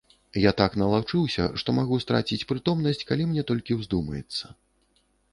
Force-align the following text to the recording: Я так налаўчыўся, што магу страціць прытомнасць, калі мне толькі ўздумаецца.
Я 0.43 0.51
так 0.59 0.71
налаўчыўся, 0.81 1.43
што 1.61 1.75
магу 1.79 1.99
страціць 2.05 2.47
прытомнасць, 2.51 3.03
калі 3.11 3.27
мне 3.33 3.43
толькі 3.51 3.77
ўздумаецца. 3.83 4.45